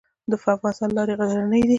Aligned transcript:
د 0.29 0.31
افغانستان 0.55 0.89
لارې 0.97 1.13
غرنۍ 1.31 1.61
دي 1.65 1.69